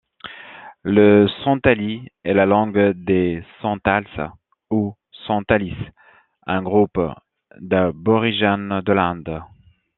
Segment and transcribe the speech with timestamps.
[0.81, 4.31] Le santali est la langue des Santals
[4.71, 4.95] ou
[5.27, 5.77] Santalis,
[6.47, 6.99] un groupe
[7.59, 9.43] d'aborigènes de l'Inde.